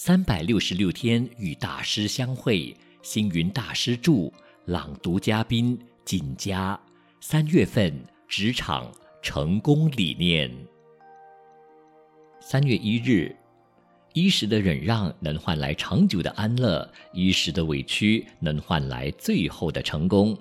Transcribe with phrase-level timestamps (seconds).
[0.00, 4.32] 三百六十六天与大师相会，星云大师著，
[4.66, 6.80] 朗读嘉宾锦嘉。
[7.20, 7.92] 三月份
[8.28, 8.88] 职场
[9.20, 10.48] 成功理念。
[12.38, 13.34] 三月一日，
[14.12, 20.38] 一时的忍让能换来长久的安乐，一时的委屈能换来最后的成功。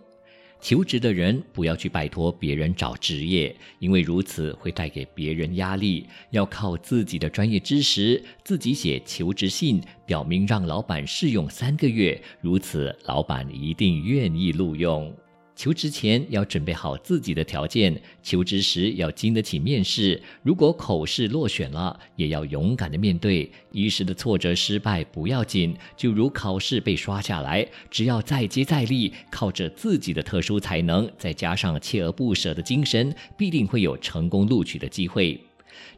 [0.59, 6.05] 求职的人不要去拜托别人找职业，因为如此会带给别人压力。
[6.31, 15.13] 要靠自己的专业知识，自己写求职信，表明让老板试用三个月，如此老板一定愿意录用。
[15.57, 20.21] 求职前要准备好自己的条件，求职时要经得起面试。
[20.43, 23.51] 如果口试落选了，也要勇敢的面对。
[23.71, 35.41] 一时的挫折失败不要紧，就如考试被刷下来，只要再接再厉，靠着自己的特殊才能，再加上锲而不舍的精神，必定会有成功录取的机会。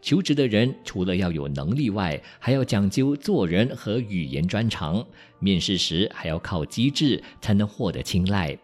[0.02, 5.06] 求职的人除了要有能力外，还要讲究做人和语言专长。
[5.40, 8.58] 面试时还要靠机智，才能获得青睐。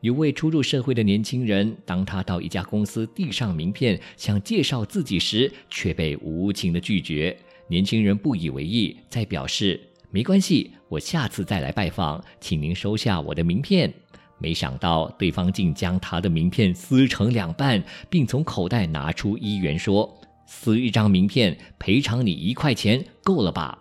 [0.00, 7.36] 有位初入社会的年轻人，当他到一家公司递上名片，想介绍自己时，却被无情的拒绝。
[7.66, 9.80] 年轻人不以为意，再表示
[10.12, 13.92] ：“没关系，我下次再来拜访，请您收下我的名片。”
[14.38, 20.08] 没想到对方竟将他的名片撕成两半，并从口袋拿出一元说
[20.46, 23.76] ：“撕一张名片，赔偿你一块钱，够了吧？”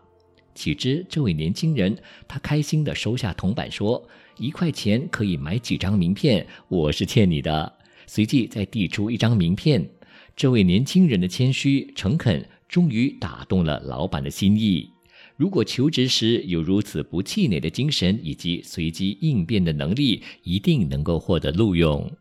[0.57, 1.95] 岂知这位年轻人，
[2.27, 4.03] 他开心地收下铜板说。
[4.39, 7.71] 一块钱可以买几张名片，我是欠你的。
[8.07, 9.87] 随即再递出一张名片，
[10.35, 14.89] 这位年轻人的谦虚诚恳，终于打动了老板的心意。
[15.35, 22.11] 如果求职时有如此不气馁的精神以及随机应变的能力，一定能够获得录用。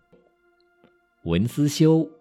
[1.24, 2.15] 文思修。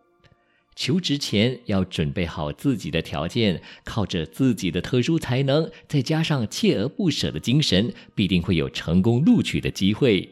[0.75, 10.29] 求职前要准备好自己的条件，靠着自己的特殊才能，再加上锲而不舍的精神，必定会有成功录取的机会。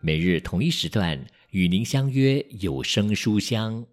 [0.00, 3.84] 每日同一时段与您相约有声书香。